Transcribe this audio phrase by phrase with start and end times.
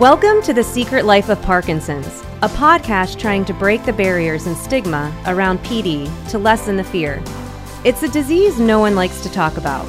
[0.00, 4.56] Welcome to The Secret Life of Parkinson's, a podcast trying to break the barriers and
[4.56, 7.22] stigma around PD to lessen the fear.
[7.84, 9.84] It's a disease no one likes to talk about.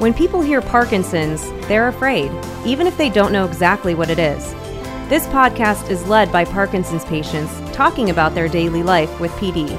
[0.00, 2.32] When people hear Parkinson's, they're afraid,
[2.66, 4.52] even if they don't know exactly what it is.
[5.08, 9.78] This podcast is led by Parkinson's patients talking about their daily life with PD.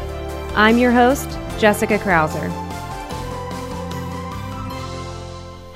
[0.56, 1.30] I'm your host,
[1.60, 2.65] Jessica Krauser.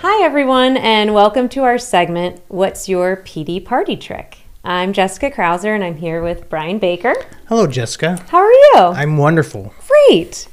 [0.01, 4.39] Hi, everyone, and welcome to our segment, What's Your PD Party Trick?
[4.63, 7.13] I'm Jessica Krauser, and I'm here with Brian Baker.
[7.47, 8.23] Hello, Jessica.
[8.29, 8.75] How are you?
[8.77, 9.73] I'm wonderful.
[10.09, 10.47] Great.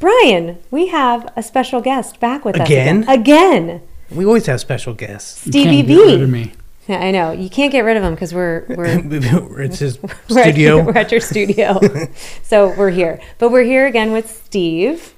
[0.00, 3.04] Brian, we have a special guest back with Again?
[3.04, 3.20] us again.
[3.68, 3.82] Again.
[4.10, 5.46] We always have special guests.
[5.46, 6.32] You Stevie can't get rid of B.
[6.32, 6.52] me.
[6.86, 7.32] Yeah, I know.
[7.32, 8.84] You can't get rid of him because we're we're
[9.62, 10.82] it's his we're at- studio.
[10.84, 11.80] we're at your studio.
[12.42, 13.20] so we're here.
[13.38, 15.13] But we're here again with Steve.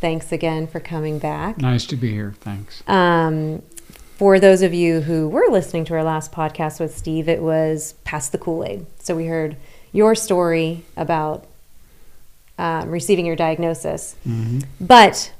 [0.00, 1.58] Thanks again for coming back.
[1.58, 2.34] Nice to be here.
[2.40, 2.82] Thanks.
[2.86, 3.62] Um,
[4.16, 7.94] for those of you who were listening to our last podcast with Steve, it was
[8.04, 8.86] Past the Kool Aid.
[8.98, 9.56] So we heard
[9.92, 11.46] your story about
[12.58, 14.16] um, receiving your diagnosis.
[14.80, 15.32] But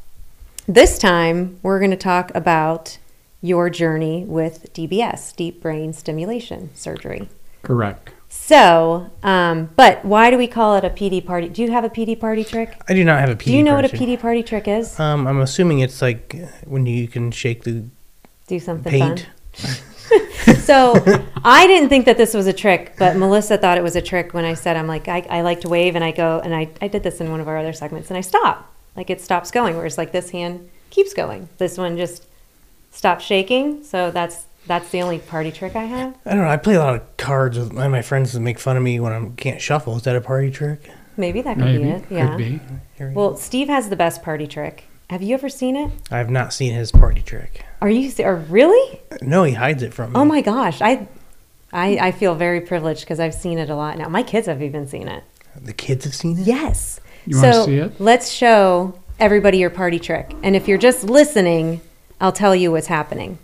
[0.66, 2.98] this time, we're going to talk about
[3.40, 7.28] your journey with DBS, deep brain stimulation surgery.
[7.62, 8.10] Correct.
[8.48, 11.50] So, um, but why do we call it a PD party?
[11.50, 12.80] Do you have a PD party trick?
[12.88, 13.36] I do not have a PD.
[13.36, 13.50] Party.
[13.50, 13.88] Do you know what a.
[13.90, 14.98] PD party trick is?
[14.98, 17.84] Um, I'm assuming it's like when you can shake the
[18.46, 19.28] Do something paint.
[19.52, 19.76] fun.
[20.68, 20.94] So
[21.44, 24.32] I didn't think that this was a trick, but Melissa thought it was a trick
[24.32, 26.70] when I said, I'm like, I, I like to wave and I go, and I,
[26.80, 28.72] I did this in one of our other segments and I stop.
[28.96, 31.50] Like it stops going, whereas like this hand keeps going.
[31.58, 32.26] This one just
[32.90, 33.84] stops shaking.
[33.84, 36.14] So that's that's the only party trick I have.
[36.24, 36.48] I don't know.
[36.50, 39.00] I play a lot of cards with my, my friends that make fun of me
[39.00, 39.96] when I can't shuffle.
[39.96, 40.90] Is that a party trick?
[41.16, 41.82] Maybe that could Maybe.
[41.84, 42.04] be it.
[42.10, 42.28] Yeah.
[42.28, 42.60] Could be.
[42.96, 44.84] Here we Well, Steve has the best party trick.
[45.10, 45.90] Have you ever seen it?
[46.10, 47.64] I have not seen his party trick.
[47.80, 48.10] Are you?
[48.10, 49.00] se- Or really?
[49.22, 50.20] No, he hides it from me.
[50.20, 51.08] Oh my gosh, I,
[51.72, 54.08] I, I feel very privileged because I've seen it a lot now.
[54.08, 55.24] My kids have even seen it.
[55.60, 56.46] The kids have seen it.
[56.46, 57.00] Yes.
[57.26, 58.00] You so wanna see it?
[58.00, 61.80] let's show everybody your party trick, and if you're just listening,
[62.20, 63.38] I'll tell you what's happening.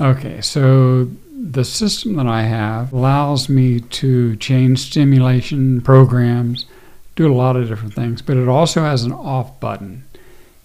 [0.00, 6.66] Okay, so the system that I have allows me to change stimulation programs,
[7.14, 10.04] do a lot of different things, but it also has an off button.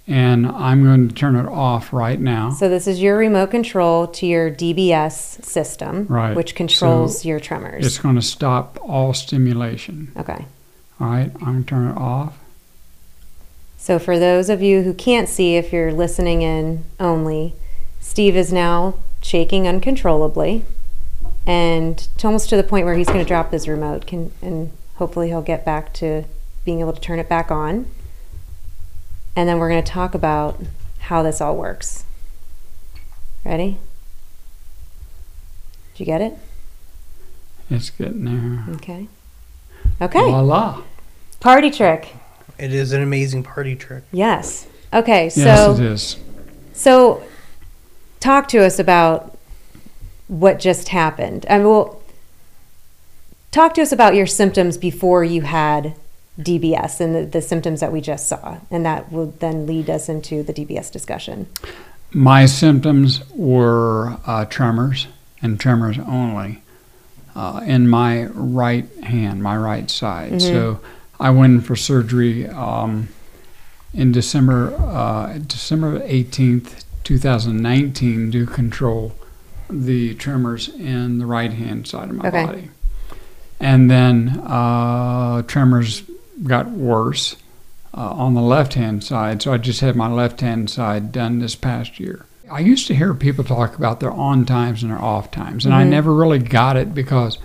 [0.08, 2.50] And I'm going to turn it off right now.
[2.52, 6.36] So this is your remote control to your DBS system, Right.
[6.36, 7.86] which controls So your tremors.
[7.86, 10.12] It's going to stop all stimulation.
[10.18, 10.46] okay.
[11.00, 12.38] All right, I'm going to turn it off.
[13.78, 17.54] So for those of you who can't see, if you're listening in only,
[18.02, 20.66] Steve is now shaking uncontrollably,
[21.46, 24.06] and to almost to the point where he's going to drop his remote.
[24.06, 26.26] Can and hopefully he'll get back to
[26.66, 27.88] being able to turn it back on.
[29.36, 30.60] And then we're going to talk about
[31.00, 32.04] how this all works.
[33.46, 33.78] Ready?
[35.94, 36.34] Did you get it?
[37.70, 38.76] It's getting there.
[38.76, 39.08] Okay.
[40.02, 40.20] Okay.
[40.20, 40.84] Voila.
[41.40, 42.14] Party trick.
[42.60, 44.04] It is an amazing party trick.
[44.12, 44.68] Yes.
[44.94, 45.30] Okay.
[45.30, 45.42] So.
[45.42, 46.18] Yes, it is.
[46.74, 47.24] So,
[48.22, 49.38] talk to us about
[50.30, 51.46] what just happened.
[51.50, 52.02] I mean, well,
[53.52, 55.94] talk to us about your symptoms before you had
[56.40, 60.08] DBS and the, the symptoms that we just saw, and that will then lead us
[60.08, 61.48] into the DBS discussion.
[62.14, 65.08] My symptoms were uh, tremors
[65.42, 66.62] and tremors only
[67.36, 70.42] uh, in my right hand, my right side.
[70.42, 70.80] So
[71.20, 73.10] I went in for surgery um,
[73.94, 79.16] in December, uh, December 18th, 2019, to control
[79.70, 82.46] the tremors in the right hand side of my Okay.
[82.46, 82.70] body.
[83.60, 86.04] And then uh, tremors
[86.44, 87.36] got worse
[87.96, 89.42] uh, on the left hand side.
[89.42, 92.26] So I just had my left hand side done this past year.
[92.52, 95.74] I used to hear people talk about their on times and their off times, and
[95.74, 97.38] I never really got it because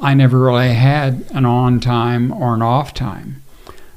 [0.00, 3.43] I never really had an on time or an off time.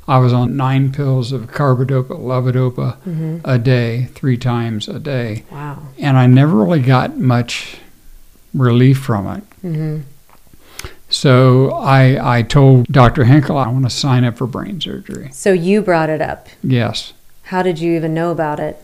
[0.08, 5.80] I was on nine pills of carbidopa, levodopa a day, three times a day, Wow.
[6.00, 7.78] and I never really got much
[8.54, 9.44] relief from it.
[9.62, 9.98] hmm
[11.10, 13.26] So I, I told Dr.
[13.26, 15.30] Henkel I want to sign up for brain surgery.
[15.32, 16.48] So you brought it up.
[16.64, 17.14] Yes.
[17.44, 18.78] How did you even know about it?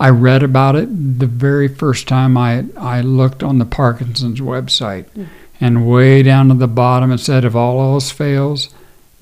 [0.00, 5.06] I read about it the very first time I, I looked on the Parkinson's website.
[5.60, 8.68] And way down to the bottom it said, if all else fails,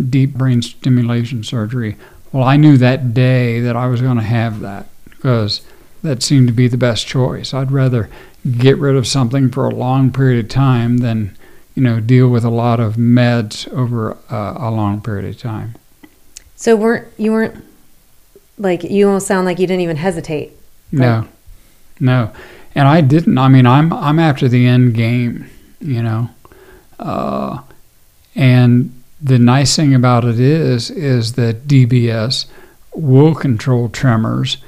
[0.04, 1.96] deep brain stimulation surgery.
[2.32, 5.62] Well, I knew that day that I was going to have that because
[6.02, 7.54] that seemed to be the best choice.
[7.54, 8.10] I'd rather
[8.58, 11.36] get rid of something for a long period of time than,
[11.74, 15.74] you know, deal with a lot of meds over uh, a long period of time.
[16.54, 17.64] So weren't you weren't
[18.58, 20.52] like you almost sound like you didn't even hesitate.
[20.90, 21.28] No,
[22.00, 22.30] no,
[22.74, 23.36] and I didn't.
[23.36, 25.50] I mean, I'm I'm after the end game.
[25.80, 26.30] you know.
[26.98, 27.60] Uh,
[28.34, 32.46] and the nice thing about it is, is that DBS
[32.94, 34.58] will control tremors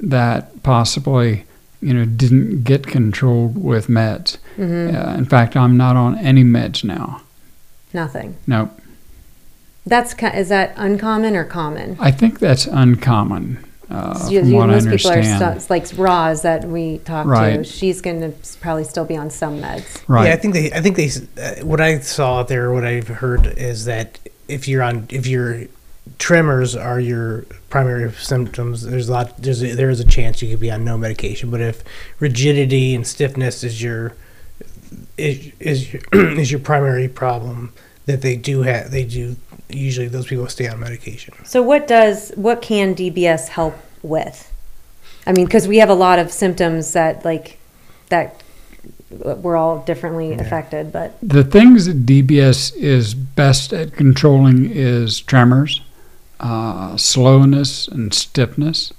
[0.00, 1.44] that possibly,
[1.80, 4.38] you know, didn't get controlled with meds.
[4.56, 4.96] Mm-hmm.
[4.96, 7.22] Uh, in fact, I'm not on any meds now.
[7.92, 8.36] Nothing.
[8.46, 8.70] No,
[9.86, 11.96] That's is that uncommon or common?
[11.98, 13.64] I think that's uncommon.
[13.90, 15.62] Uh, So you- from you- what I most people are understand.
[15.62, 17.64] stu- like Roz that we talked to.
[17.64, 20.02] She's going to probably still be on some meds.
[20.08, 20.26] right.
[20.26, 20.70] Yeah, I think they.
[20.72, 21.10] I think they.
[21.42, 25.26] Uh, what I saw out there, what I've heard is that if you're on, if
[25.26, 25.62] your
[26.18, 29.40] tremors are your primary symptoms, there's a lot.
[29.42, 31.50] There's a, there is a chance you could be on no medication.
[31.50, 31.82] But if
[32.20, 34.12] rigidity and stiffness is your
[35.16, 36.02] is is your,
[36.38, 37.72] is your primary problem,
[38.06, 38.90] that they do have.
[38.90, 39.36] They do
[39.68, 41.34] usually those people stay on medication.
[41.44, 44.52] So what does what can DBS help with?
[45.26, 47.58] I mean, because we have a lot of symptoms that like
[48.08, 48.42] that
[49.10, 50.40] we're all differently Yeah.
[50.40, 55.80] affected, but The things that DBS is best at controlling is tremors,
[56.40, 58.92] uh, slowness, and stiffness.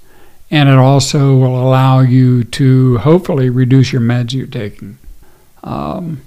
[0.50, 4.98] And it also will allow you to hopefully reduce your meds you're taking.
[5.62, 6.22] Um,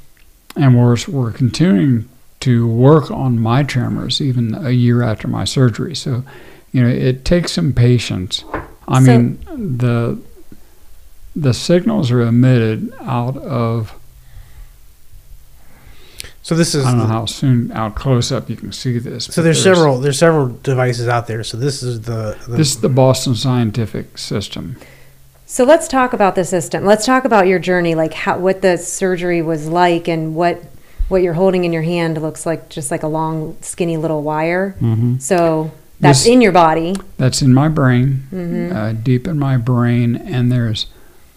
[0.56, 2.08] and we're, we're continuing
[2.44, 5.96] to work on my tremors even a year after my surgery.
[5.96, 6.24] So,
[6.72, 8.44] you know, it takes some patience.
[8.88, 10.18] I So- mean, the
[11.36, 13.96] the signals are emitted out of
[16.44, 19.26] So this is I don't know how soon out close up you can see this.
[19.26, 21.44] So but there's several there's several devices out there.
[21.44, 24.76] So this is the, the This is the Boston Scientific System.
[25.46, 26.84] So let's talk about the system.
[26.86, 30.62] Let's talk about your journey, like how what the surgery was like, and what
[31.10, 34.72] what you're holding in your hand looks like, just like a long, skinny little wire.
[34.80, 36.96] hmm So that's This- in your body.
[37.18, 40.88] That's in my brain, hmm uh, deep in my brain, and there's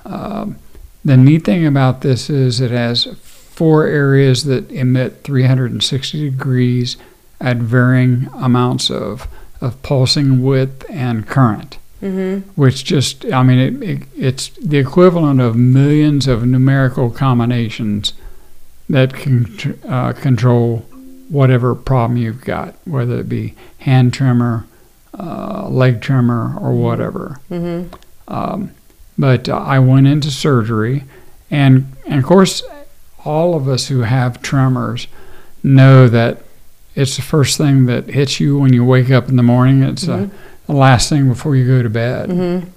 [0.04, 0.56] um,
[1.04, 6.96] the neat thing about this is it has four areas that emit 360 degrees
[7.40, 9.26] at varying amounts of
[9.60, 11.78] of pulsing width and current.
[12.00, 18.12] hmm which just I mean it, it, it's the equivalent of millions of numerical combinations
[18.88, 20.78] that can uh, control
[21.28, 24.64] whatever problem you've got, whether it be hand tremor,
[25.18, 27.40] uh, leg tremor, or whatever.
[27.48, 27.84] hmm
[28.28, 28.70] Um,
[29.18, 31.04] but uh, I went into surgery,
[31.50, 32.62] and, and of course,
[33.24, 35.08] all of us who have tremors
[35.62, 36.42] know that
[36.94, 39.82] it's the first thing that hits you when you wake up in the morning.
[39.82, 40.30] It's uh, Mhm.
[40.66, 42.30] the last thing before you go to bed.
[42.30, 42.68] hmm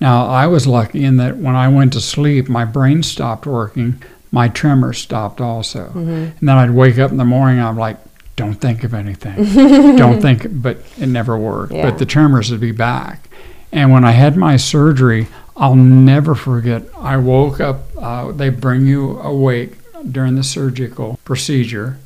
[0.00, 4.02] Now, I was lucky in that when I went to sleep, my brain stopped working,
[4.32, 5.84] my tremors stopped also.
[5.90, 7.98] hmm And then I'd wake up in the morning, I'm like,
[8.34, 9.44] don't think of anything.
[9.96, 11.72] don't think, but it never worked.
[11.72, 11.88] Yeah.
[11.88, 13.28] But the tremors would be back.
[13.70, 18.86] And when I had my surgery, I'll never forget, I woke up, uh, they bring
[18.86, 19.76] you awake
[20.10, 21.98] during the surgical procedure.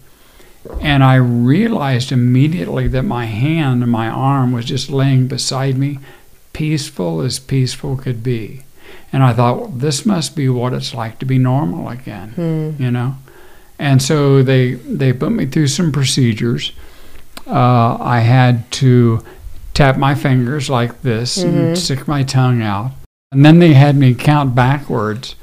[0.80, 6.00] And I realized immediately that my hand and my arm was just laying beside me,
[6.52, 8.62] peaceful as peaceful could be.
[9.12, 12.82] And I thought, well, this must be what it's like to be normal again hmm
[12.82, 13.16] you know.
[13.78, 16.72] And so they they put me through some procedures.
[17.46, 19.22] Uh, I had to
[19.74, 21.44] tap my fingers like this Mhm.
[21.44, 22.92] and stick my tongue out,
[23.30, 25.34] and then they had me count backwards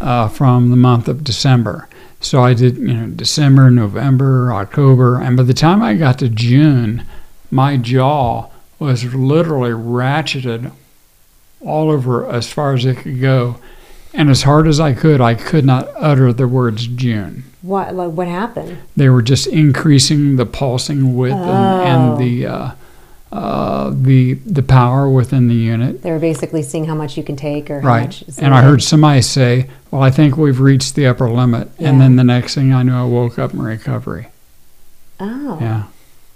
[0.00, 1.88] uh, from the month of December.
[2.20, 6.28] So I did, you know, December, November, October, and by the time I got to
[6.28, 7.02] June,
[7.50, 8.46] my jaw
[8.78, 10.72] was literally ratcheted
[11.64, 13.56] all over as far as it could go.
[14.14, 17.44] And as hard as I could, I could not utter the words June.
[17.62, 18.78] What like what happened?
[18.96, 21.50] They were just increasing the pulsing width Oh.
[21.82, 22.70] and, and the uh,
[23.32, 26.02] uh, the the power within the unit.
[26.02, 28.02] They were basically seeing how much you can take or how Right.
[28.04, 28.24] much.
[28.38, 32.16] And I heard somebody say, "Well, I think we've reached the upper limit." And then
[32.16, 34.26] the next thing I knew, I woke up in recovery.
[35.20, 35.56] Oh.
[35.60, 35.84] Yeah.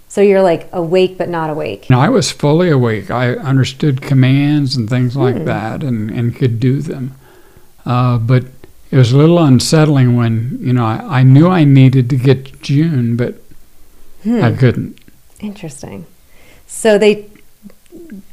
[0.09, 1.89] So you're like awake but not awake.
[1.89, 3.11] Now I was fully awake.
[3.11, 5.45] I understood commands and things like Hmm.
[5.45, 7.13] that, and, and could do them.
[7.85, 8.45] Uh, but
[8.89, 12.61] it was a little unsettling when you know I, I knew I needed to get
[12.61, 13.35] June, but
[14.23, 14.43] Hmm.
[14.43, 14.97] I couldn't.
[15.39, 16.05] Interesting.
[16.65, 17.27] So they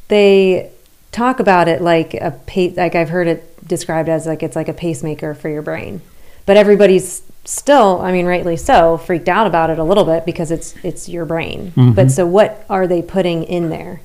[0.09, 0.71] they
[1.13, 4.69] talk about it like a pa- like I've heard it described as like it's like
[4.69, 6.01] a pacemaker for your brain.
[6.47, 10.51] But everybody's still, I mean rightly so, freaked out about it a little bit because
[10.51, 11.73] it's it's your brain.
[11.77, 11.95] Mhm.
[11.95, 14.01] But so what are they putting in there?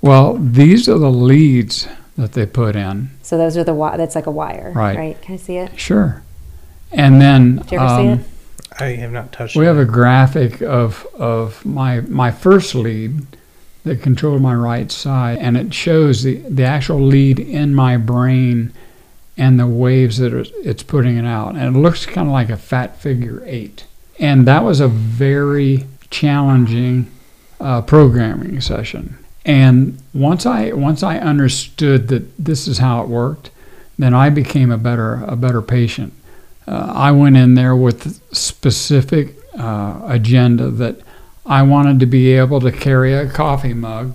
[0.00, 3.10] Well, these are the leads that they put in.
[3.22, 4.96] So those are the wi- that's like a wire, Right.
[4.96, 5.22] right?
[5.22, 5.78] Can I see it?
[5.78, 6.22] Sure.
[6.92, 8.20] And then Did you ever see um, it?
[8.80, 9.56] I have not touched.
[9.56, 9.68] we it.
[9.68, 13.22] have a graphic of of my my first lead
[13.84, 18.72] that controlled my right side, and it shows the the actual lead in my brain
[19.38, 21.54] and the waves that it's putting it out.
[21.54, 23.86] And it looks kind of like a fat figure eight.
[24.18, 27.10] And that was a very challenging
[27.60, 29.16] uh, programming session.
[29.44, 33.50] And once I once I understood that this is how it worked,
[33.98, 36.12] then I became a better a better patient.
[36.66, 41.00] Uh, I went in there with specific uh, agenda that
[41.46, 44.14] I wanted to be able to carry a coffee mug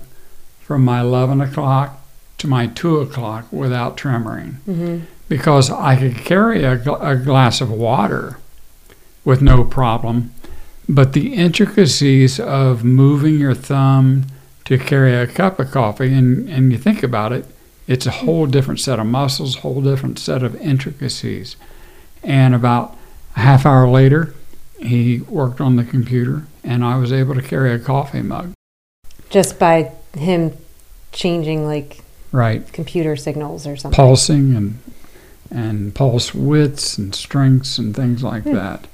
[0.60, 2.00] from my 11 o'clock
[2.38, 5.04] to my 2 o'clock without tremoring Mm-hmm.
[5.28, 8.38] Because I could carry a, gl- a glass of water
[9.24, 10.32] with no problem.
[10.88, 14.26] But the intricacies of moving your thumb
[14.66, 17.46] to carry a cup of coffee, and, and you think about it,
[17.86, 21.56] it's a whole different set of muscles, whole different set of intricacies.
[22.22, 22.96] And about
[23.36, 24.34] a half hour later,
[24.78, 28.52] he worked on the computer, and I was able to carry a coffee mug.
[29.30, 30.52] Just by him
[31.12, 32.00] changing like
[32.32, 32.70] Right.
[32.72, 33.96] computer signals or something.
[33.96, 34.78] pulsing and
[35.54, 38.54] and pulse widths and strengths and things like Hmm.
[38.54, 38.86] that.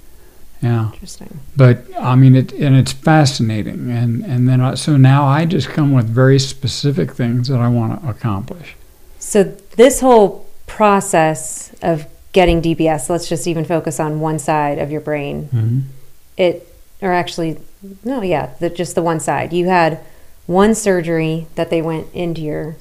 [0.63, 1.41] Yeah, Interesting.
[1.57, 3.91] but I mean it, and it's fascinating.
[3.91, 7.69] And and then I, so now I just come with very specific things that I
[7.69, 8.77] want to accomplish.
[9.19, 9.45] So
[9.77, 15.01] this whole process of getting DBS, let's just even focus on one side of your
[15.01, 15.49] brain.
[15.53, 15.79] Mm-hmm.
[16.37, 16.67] It,
[17.03, 17.59] or actually,
[18.05, 19.53] no, yeah, the, just the one side.
[19.53, 20.01] You had
[20.47, 22.77] one surgery that they went into your,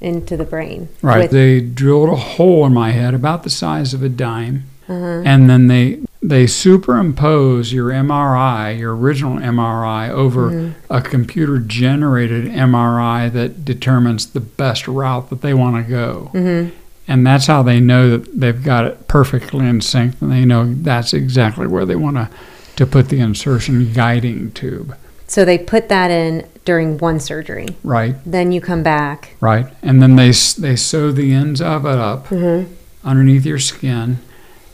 [0.00, 0.88] into the brain.
[1.02, 1.22] Right.
[1.22, 5.22] with- they drilled a hole in my head about the size of a dime, uh-huh.
[5.24, 10.72] and then they they superimpose your MRI, your original MRI, over Mhm.
[10.90, 16.30] a computer generated MRI that determines the best route that they want to go.
[16.34, 16.70] Mhm.
[17.06, 20.74] And that's how they know that they've got it perfectly in sync and they know
[20.82, 22.28] that's exactly where they want to,
[22.76, 24.94] to put the insertion guiding tube.
[25.28, 27.68] So they put that in during one surgery.
[27.84, 29.34] Right, Then you come back.
[29.40, 29.66] right.
[29.82, 32.72] And then they, they sew the ends of it up Mm-hmm.
[33.06, 34.18] underneath your skin.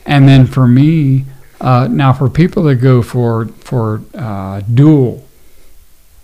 [0.05, 1.25] And then for me,
[1.61, 5.23] uh, now for people that go for, for uh, dual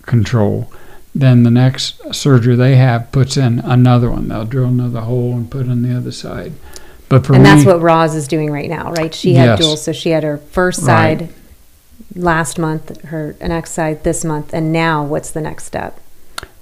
[0.02, 0.72] control,
[1.14, 4.28] then the next surgery they have puts in another one.
[4.28, 6.52] They'll drill another hole and put in the other side.
[7.08, 9.14] But for And me, that's what Roz is doing right now, right?
[9.14, 9.58] She had Yes.
[9.60, 11.28] dual, so she had her first Right.
[12.14, 15.98] Last month, her next side this month, and now what's the next step?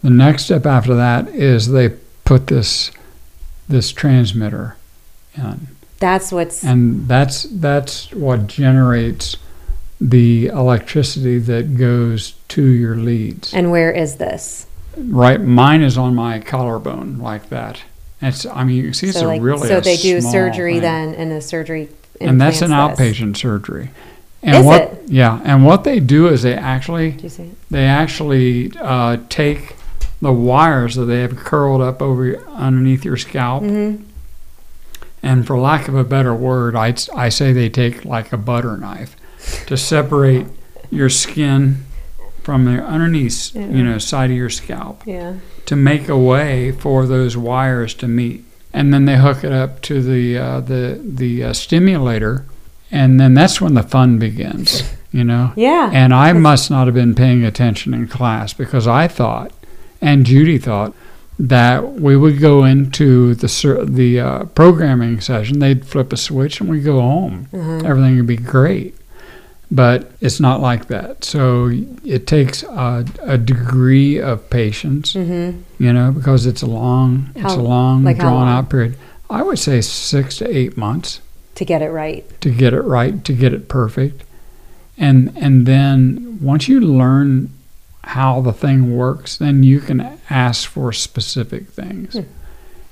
[0.02, 1.90] The next step after that is they
[2.24, 2.90] put this
[3.68, 4.76] this transmitter
[5.36, 5.68] in,
[5.98, 9.36] That's what's and that's that's what generates
[10.00, 13.52] the electricity that goes to your leads.
[13.54, 14.66] and where is this?
[14.96, 17.82] Right, mine is on my collarbone like that.
[18.22, 20.74] It's I mean you can see it's so a like, really so they do surgery
[20.74, 20.82] thing.
[20.82, 21.88] then, and the surgery
[22.20, 23.18] and that's an implants this.
[23.18, 23.90] outpatient surgery.
[24.42, 25.02] And Is what it?
[25.08, 27.56] yeah, and what they do is they actually Do you see it?
[27.70, 29.76] they actually uh, take
[30.22, 34.02] the wires that they have curled up over underneath your scalp, Mm-hmm.
[35.22, 38.76] and for lack of a better word, I, I say they take like a butter
[38.76, 39.16] knife
[39.66, 40.46] to separate
[40.90, 41.84] your skin
[42.42, 43.68] from the underneath, Yeah.
[43.68, 45.34] you know, side of your scalp Yeah.
[45.66, 49.82] to make a way for those wires to meet, and then they hook it up
[49.82, 52.46] to the uh, the the uh, stimulator,
[52.90, 54.82] and then that's when the fun begins,
[55.12, 55.52] you know.
[55.56, 55.90] Yeah.
[55.92, 59.52] And I must not have been paying attention in class because I thought,
[60.00, 60.94] and Judy thought,
[61.38, 65.58] that we would go into the the uh, programming session.
[65.58, 67.46] They'd flip a switch and we'd go home.
[67.52, 67.82] Mhm.
[67.84, 68.94] Everything would be great,
[69.70, 71.24] but it's not like that.
[71.24, 71.70] So
[72.04, 75.60] it takes a, a degree of patience, Mm-hmm.
[75.82, 78.48] you know, because it's a long, it's a long, like drawn long?
[78.48, 78.96] out period.
[79.30, 81.20] I would say six to eight months
[81.60, 82.40] To get it right.
[82.40, 84.24] to get it right, to get it perfect.
[84.96, 87.52] And and then once you learn
[88.02, 92.14] how the thing works, then you can ask for specific things.
[92.14, 92.22] Hmm.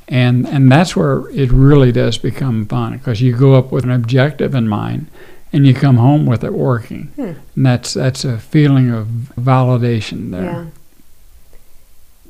[0.07, 3.91] And and that's where it really does become fun because you go up with an
[3.91, 5.07] objective in mind
[5.51, 7.05] and you come home with it working.
[7.17, 7.33] Hmm.
[7.57, 9.07] And that's that's a feeling of
[9.41, 10.45] validation there.
[10.45, 10.67] Yeah.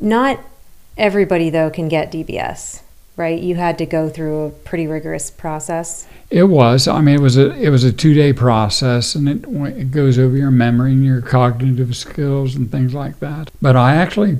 [0.01, 0.41] Not
[0.97, 2.83] everybody though can get DBS,
[3.19, 3.39] right?
[3.41, 6.07] You had to go through a pretty rigorous process.
[6.31, 6.87] It was.
[6.89, 9.45] I mean, it was a it was a two day process, and it
[9.79, 13.51] it goes over your memory and your cognitive skills and things like that.
[13.61, 14.39] But I actually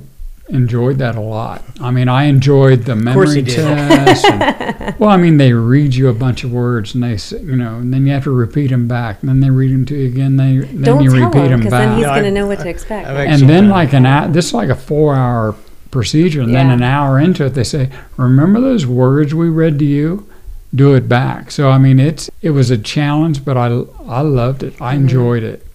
[0.49, 1.63] enjoyed that a lot.
[1.79, 4.23] I mean, I enjoyed the course memory test.
[4.25, 4.31] did.
[4.41, 7.75] and- well, I mean, they read you a bunch of words, and they you know,
[7.75, 10.07] and then you have to repeat them back, and then they read them to you
[10.07, 10.37] again.
[10.37, 11.87] They then Don't you tell repeat him them because back.
[11.87, 13.07] then he's No, going to know what to expect.
[13.07, 15.55] I've and then like an hour, this is like a four hour
[15.91, 19.85] procedure, and then an hour into it, they say, "Remember those words we read to
[19.85, 20.25] you?
[20.73, 23.67] Do it back." So I mean, it's it was a challenge, but I
[24.07, 24.73] I loved it.
[24.81, 24.97] I Mhm.
[24.99, 25.65] enjoyed it,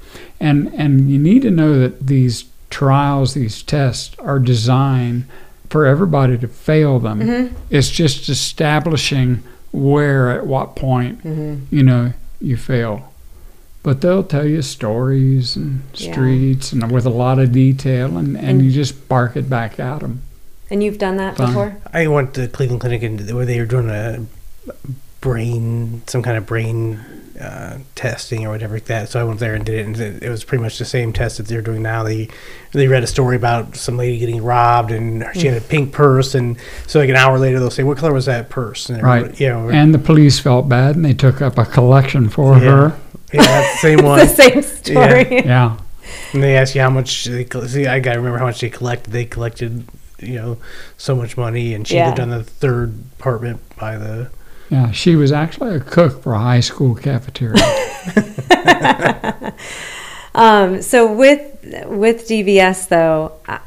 [0.40, 5.24] and and you need to know that these trials, these tests, are designed
[5.70, 7.20] for everybody to fail them.
[7.20, 7.50] Mhm.
[7.70, 9.40] It's just establishing
[9.72, 11.54] where at what point Mm-hmm.
[11.76, 13.10] you know you fail.
[13.84, 16.10] But they'll tell you stories and Yeah.
[16.12, 19.78] streets and with a lot of detail, and, and, And- you just bark it back
[19.78, 20.22] at them.
[20.70, 21.46] And you've done that Fine.
[21.48, 21.76] before?
[21.92, 24.20] I went to Cleveland Clinic and where they were doing a
[25.20, 26.98] brain, some kind of brain
[27.40, 29.08] uh, testing or whatever like that.
[29.08, 31.12] So I went there and did it, and it it was pretty much the same
[31.12, 32.02] test that they're doing now.
[32.04, 32.28] They
[32.72, 36.34] they read a story about some lady getting robbed, and she had a pink purse,
[36.34, 39.16] and so like an hour later they'll say, "What color was that purse?" And Right.
[39.24, 42.54] everybody- you know, And the police felt bad, and they took up a collection for
[42.54, 42.60] Yeah.
[42.60, 42.92] her.
[43.34, 44.20] Yeah, that's the same one.
[44.24, 45.44] It's the same story.
[45.44, 45.76] Yeah,
[46.32, 47.86] And they ask you how much they col- see.
[47.86, 49.10] I gotta remember how much they collected.
[49.12, 49.84] They collected,
[50.20, 50.56] you know,
[50.96, 52.08] so much money, and she Yeah.
[52.08, 54.30] lived on the third apartment by the.
[54.70, 54.90] yeah.
[54.92, 57.54] She was actually a cook for a high school cafeteria.
[60.36, 61.40] Um, so with
[61.86, 63.60] with DBS though, I,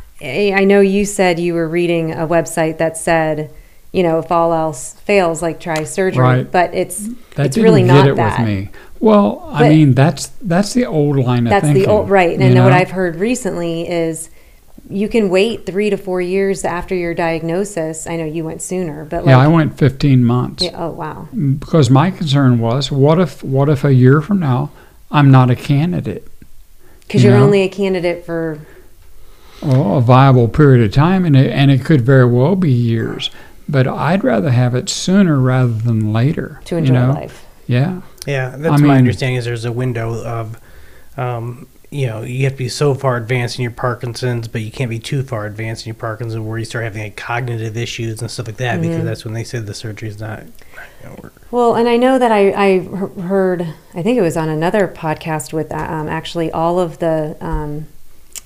[0.53, 3.53] I know you said you were reading a website that said,
[3.93, 6.21] you know, if all else fails, like try surgery.
[6.21, 6.51] Right.
[6.51, 8.69] But it's That it's didn't really get not it that.
[8.99, 11.83] Well, I But- mean that's that's the old line of That's thinking.
[11.83, 12.37] the old right.
[12.39, 12.73] And you what?
[12.73, 14.29] I've heard recently is
[14.89, 18.07] you can wait three to four years after your diagnosis.
[18.07, 21.27] I know you went sooner, but like, yeah, I went 15 months Yeah, oh wow,
[21.35, 24.71] mm, because my concern was what if what if a year from now
[25.11, 26.25] I'm not a candidate?
[27.01, 27.45] because You you're know?
[27.45, 28.59] only a candidate for
[29.61, 33.29] well, a viable period of time, and it, and it could very well be years.
[33.67, 36.61] But I'd rather have it sooner rather than later.
[36.65, 37.11] to you enjoy know?
[37.11, 37.43] life.
[37.65, 39.37] Yeah, Yeah, that's I my mean- understanding.
[39.37, 40.59] Is there's a window of,
[41.17, 44.71] um, you know, you have to be so far advanced in your Parkinson's, but you
[44.71, 48.21] can't be too far advanced in your Parkinson's where you start having like cognitive issues
[48.21, 48.79] and stuff like that.
[48.79, 48.89] Mm-hmm.
[48.89, 50.43] Because that's when they said the surgery is not.
[50.43, 50.51] not
[51.01, 51.33] gonna work.
[51.49, 52.79] Well, and I know that I, I
[53.21, 53.61] heard,
[53.95, 57.87] I think it was on another podcast with um, actually all of the, um,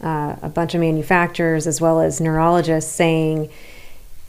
[0.03, 3.49] uh, a bunch of manufacturers as well as neurologists saying,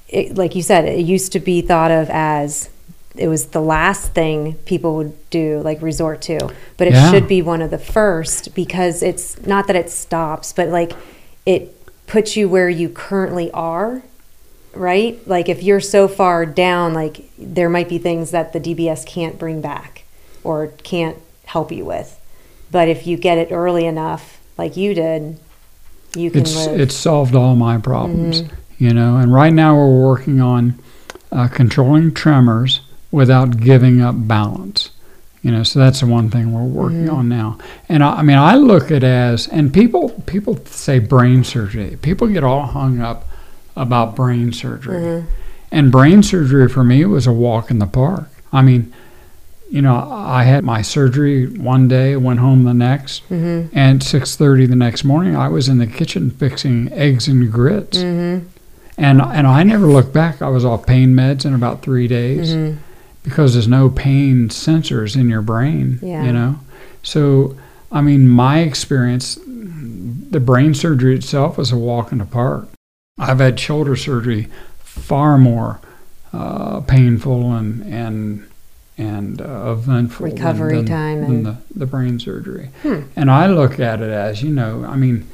[0.09, 2.71] it, like you said, it used to be thought of as
[3.17, 7.11] it was the last thing people would do, like resort to, but it Yeah.
[7.11, 10.93] should be one of the first because it's not that it stops, but like
[11.45, 14.03] it puts you where you currently are
[14.75, 15.21] right?
[15.27, 19.39] Like if you're so far down, like there might be things that the DBS can't
[19.39, 20.05] bring back
[20.45, 22.19] or can't help you with.
[22.71, 25.39] But if you get it early enough, like you did,
[26.17, 26.81] you can it's live.
[26.81, 28.43] it's solved all my problems.
[28.43, 28.55] Mm-hmm.
[28.85, 30.79] You know, and right now we're working on
[31.31, 32.81] uh, controlling tremors
[33.13, 34.91] without giving up balance.
[35.43, 37.15] You know, so that's the one thing we're working Mm-hmm.
[37.17, 37.59] on now.
[37.89, 41.97] And I, I mean, I look at it as, and people people say brain surgery.
[42.03, 43.25] People get all hung up
[43.77, 45.27] about brain surgery, Mm-hmm.
[45.73, 48.29] and brain surgery for me was a walk in the park.
[48.53, 48.93] I mean,
[49.69, 53.69] you know, I had my surgery one day, went home the next, Mhm.
[53.73, 57.99] and six thirty the next morning, I was in the kitchen fixing eggs and grits,
[57.99, 58.43] Mhm.
[58.97, 60.41] and and I never looked back.
[60.41, 62.77] I was off pain meds in about three days Mhm.
[63.23, 65.99] Because there's no pain sensors in your brain.
[66.03, 66.25] Yeah.
[66.25, 66.61] You know,
[67.03, 67.57] so
[67.91, 72.69] I mean, my experience, the brain surgery itself was a walk in the park.
[73.19, 75.81] I've had shoulder surgery far more
[76.33, 78.47] uh, painful and and
[78.99, 82.71] and uh, eventful than- Recovery than, time than and- the, the brain surgery.
[82.83, 83.03] Hmm.
[83.17, 85.27] And I look at it as you know, I mean,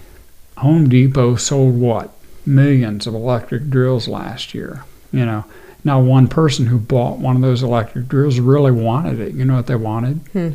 [0.59, 2.11] Home Depot sold what
[2.47, 4.85] millions of electric drills last year.
[5.13, 5.45] You know,
[5.85, 9.35] now one person who bought one of those electric drills really wanted it.
[9.35, 10.21] You know what they wanted?
[10.33, 10.51] Hmm.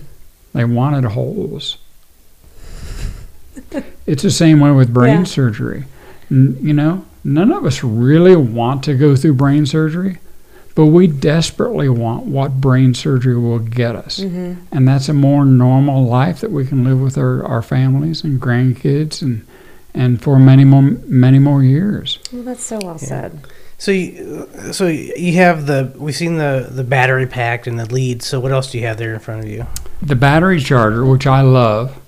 [0.53, 1.77] They wanted holes.
[4.05, 5.23] it's the same way with brain Yeah.
[5.25, 5.85] surgery.
[6.31, 10.17] N- you know, none of us really want to go through brain surgery,
[10.75, 14.19] but we desperately want what brain surgery will get us.
[14.19, 14.57] Mhm.
[14.71, 18.39] And that's a more normal life that we can live with our, our families and
[18.41, 19.41] grandkids and
[19.95, 22.17] and for many more many more years.
[22.31, 23.39] Well, that's so well said.
[23.83, 28.23] So, you, so you have the we've seen the the battery pack and the lead.
[28.23, 29.67] So what else do you have there in front of you?
[30.01, 32.01] The battery charger, which I love,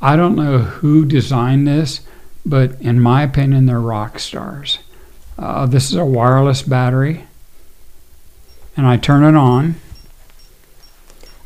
[0.00, 2.00] I don't know who designed this,
[2.44, 4.80] but in my opinion, they're rock stars.
[5.38, 7.24] Uh, this is a wireless battery,
[8.76, 9.76] and I turn it on,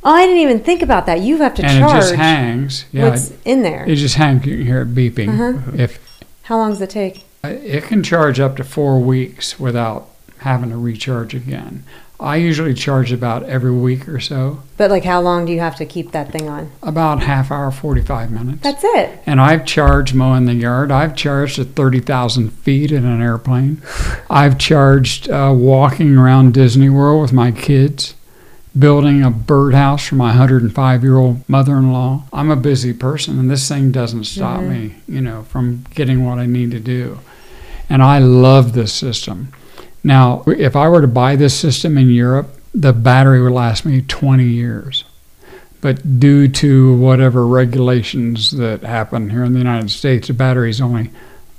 [0.03, 1.21] Oh, I didn't even think about that.
[1.21, 2.87] You have to and charge it just hangs.
[2.93, 3.85] Yeah, what's in there.
[3.85, 4.47] it, it just hangs.
[4.47, 5.29] You can hear it beeping.
[5.29, 5.73] Uh-huh.
[5.77, 5.99] If
[6.45, 7.26] How long does it take?
[7.51, 11.85] It can charge up to four weeks without having to recharge again.
[12.19, 15.77] I usually charge about every week or so, But like, how long do you have
[15.77, 16.71] to keep that thing on?
[16.83, 18.63] about half hour, forty five minutes.
[18.63, 19.21] That's it.
[19.27, 20.91] And I've charged mowing the yard.
[20.91, 23.83] I've charged at 30,000 feet in an airplane.
[24.31, 28.15] I've charged uh, walking around Disney World with my kids,
[28.79, 32.25] building a birdhouse for my 105 year old mother in law.
[32.33, 36.39] I'm a busy person, and this thing doesn't stop me, you know, from getting what
[36.39, 37.19] I need to do.
[37.89, 39.53] And I love this system.
[40.03, 44.03] Now, if I were to buy this system in Europe, the battery would last me
[44.03, 45.05] 20 years.
[45.81, 51.11] But due to whatever regulations that happen here in the United States, the battery's only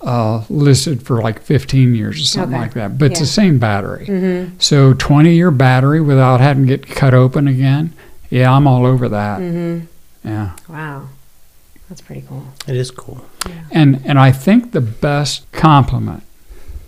[0.01, 2.61] uh, listed for like 15 years or something Okay.
[2.61, 2.97] like that.
[2.97, 4.05] But it's the same battery.
[4.05, 4.55] Mm-hmm.
[4.59, 7.93] So 20 year battery without having to get cut open again.
[8.29, 9.39] Yeah, I'm all over that.
[9.39, 9.85] Mm-hmm.
[10.27, 10.51] Yeah.
[10.67, 11.07] Wow.
[11.89, 12.43] That's pretty cool.
[12.67, 13.25] It is cool.
[13.71, 16.23] And and I think the best compliment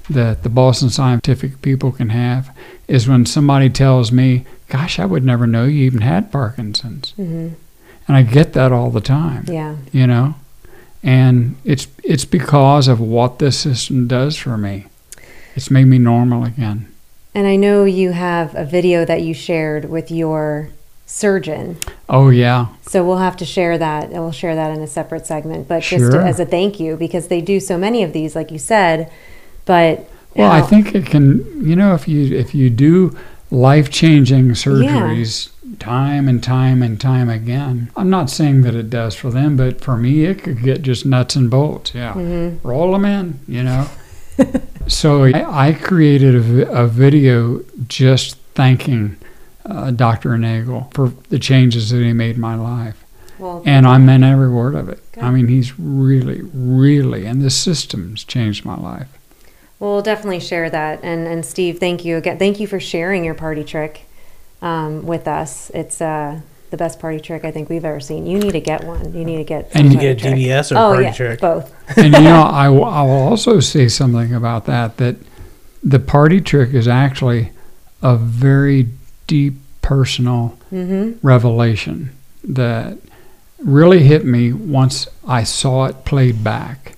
[0.09, 2.55] that the Boston Scientific people can have
[2.88, 7.49] is when somebody tells me, "Gosh, I would never know you even had Parkinson's." Mm-hmm.
[8.07, 9.75] And I get that all the time, Yeah.
[9.91, 10.33] you know?
[11.03, 14.88] And it's it's because of what this system does for me.
[15.55, 16.88] It's made me normal again.
[17.35, 20.69] And I know you have a video that you shared with your
[21.09, 21.75] surgeon.
[22.07, 22.67] Oh yeah.
[22.83, 24.09] So we'll have to share that.
[24.11, 25.67] We'll share that in a separate segment.
[25.67, 26.21] But just Sure.
[26.21, 29.11] as a thank you, because they do so many of these, like you said.
[29.65, 31.43] But Well, I think it can.
[31.67, 33.15] You know, if you if you do
[33.51, 39.15] life changing surgeries time and time and time again, I'm not saying that it does
[39.15, 41.93] for them, but for me, it could get just nuts and bolts.
[41.95, 42.59] Yeah, Mhm.
[42.63, 43.39] roll them in.
[43.47, 43.87] You know.
[44.87, 49.17] so I, I created a, a video just thanking
[49.69, 50.38] uh, Dr.
[50.38, 53.03] Nagel for the changes that he made in my life.
[53.38, 54.99] Well, And I meant every word of it.
[55.21, 59.08] I mean, he's really, really, and the system's changed my life.
[59.79, 60.99] Well, we'll definitely share that.
[61.03, 62.38] And and Steve, thank you again.
[62.38, 64.01] Thank you for sharing your party trick
[64.62, 65.69] um, with us.
[65.73, 68.25] It's uh, the best party trick I think we've ever seen.
[68.25, 69.13] You need to get one.
[69.13, 69.69] You need to get.
[69.73, 70.36] And You party get a trick.
[70.36, 71.39] DBS or oh party yeah, trick?
[71.39, 71.97] both.
[71.97, 75.15] and you know, I, w- I will also say something about that that
[75.82, 77.51] the party trick is actually
[78.01, 78.88] a very
[79.29, 81.25] deep personal Mm-hmm.
[81.25, 82.11] revelation
[82.43, 82.97] that
[83.57, 86.95] really hit me once I saw it played back.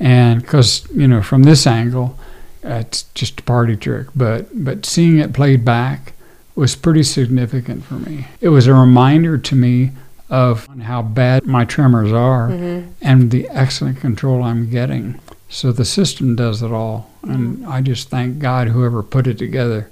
[0.00, 2.18] And because, you know, from this angle,
[2.64, 6.14] uh, it's just a party trick, but, but seeing it played back
[6.54, 8.26] was pretty significant for me.
[8.40, 9.90] It was a reminder to me
[10.30, 12.90] of how bad my tremors are Mm-hmm.
[13.02, 15.20] and the excellent control I'm getting.
[15.50, 17.10] So the system does it all.
[17.22, 19.90] And I just thank God whoever put it together.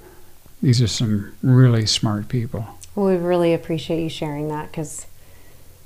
[0.61, 2.65] These are some really smart people.
[2.95, 5.05] Well, we really appreciate you sharing that because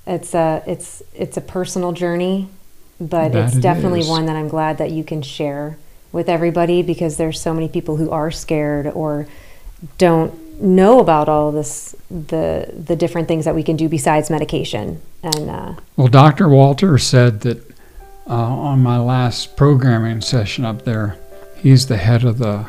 [0.05, 2.49] it's a it's it's a personal journey,
[2.99, 4.07] but That it's it definitely is.
[4.07, 5.77] one that I'm glad that you can share
[6.11, 9.27] with everybody because there's so many people who are scared or
[9.97, 15.01] don't know about all this the the different things that we can do besides medication
[15.23, 16.49] and uh, Well, Dr.
[16.49, 17.65] Walter said that
[18.27, 21.17] uh, on my last programming session up there,
[21.57, 22.65] he's the head of the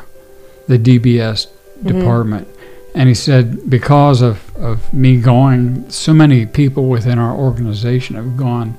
[0.67, 1.47] the DBS
[1.83, 1.99] Mm-hmm.
[1.99, 2.47] department,
[2.95, 8.37] and he said because of, of me going, so many people within our organization have
[8.37, 8.77] gone,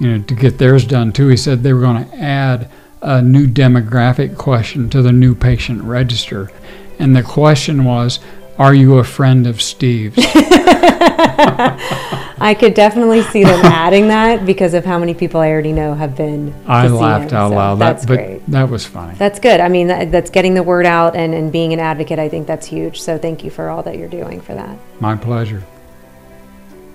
[0.00, 1.28] you know, to get theirs done too.
[1.28, 2.70] He said they were going to add
[3.02, 6.50] a new demographic question to the new patient register,
[6.98, 8.20] and the question was.
[8.58, 10.16] Are you a friend of Steve's?
[12.38, 15.94] I could definitely see them adding that because of how many people I already know
[15.94, 16.54] have been.
[16.66, 17.78] I laughed him, out so loud.
[17.78, 18.46] That's that, but great.
[18.48, 19.14] that was funny.
[19.18, 19.60] That's good.
[19.60, 22.18] I mean, that, that's getting the word out and, and being an advocate.
[22.18, 23.00] I think that's huge.
[23.00, 24.78] So thank you for all that you're doing for that.
[25.00, 25.62] My pleasure.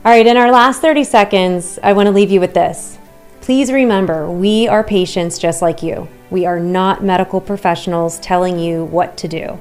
[0.03, 2.97] All right, in our last 30 seconds, I want to leave you with this.
[3.41, 6.07] Please remember, we are patients just like you.
[6.31, 9.59] We are not medical professionals telling you what to do.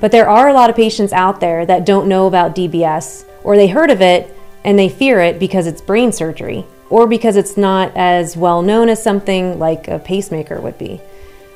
[0.00, 3.56] But there are a lot of patients out there that don't know about DBS, or
[3.56, 4.34] they heard of it
[4.64, 8.88] and they fear it because it's brain surgery, or because it's not as well known
[8.88, 11.00] as something like a pacemaker would be.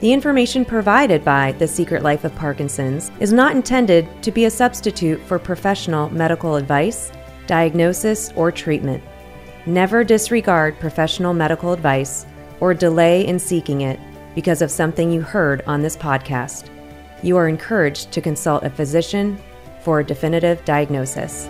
[0.00, 4.50] The information provided by The Secret Life of Parkinson's is not intended to be a
[4.50, 7.10] substitute for professional medical advice,
[7.46, 9.02] diagnosis, or treatment.
[9.66, 12.26] Never disregard professional medical advice
[12.60, 13.98] or delay in seeking it
[14.34, 16.68] because of something you heard on this podcast.
[17.22, 19.38] You are encouraged to consult a physician
[19.80, 21.48] for a definitive diagnosis.